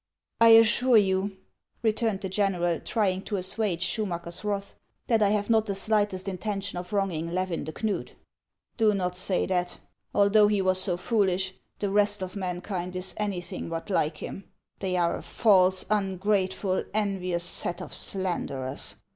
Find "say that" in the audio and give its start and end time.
9.15-9.77